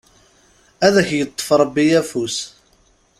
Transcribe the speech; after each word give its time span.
Ad 0.85 0.95
ak-yeṭṭef 1.01 1.49
Rebbi 1.61 1.85
afus! 2.01 2.37